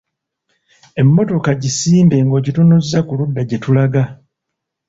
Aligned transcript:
Emmotoka 1.01 1.51
gisimbe 1.61 2.15
ng'ogitunuza 2.25 2.99
ku 3.07 3.13
ludda 3.19 3.41
gye 3.49 3.57
tulaga. 3.63 4.03